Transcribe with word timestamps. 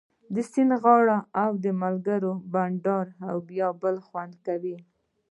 د 0.33 0.35
سیند 0.51 0.73
غاړه 0.81 1.17
او 1.43 1.51
د 1.63 1.65
ملګرو 1.83 2.31
بنډار 2.53 3.05
بیا 3.49 3.67
بل 3.81 3.95
خوند 4.07 4.33
کوي 4.45 4.75